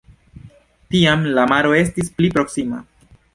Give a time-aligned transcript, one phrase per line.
[0.95, 2.81] Tiam la maro estis pli proksima.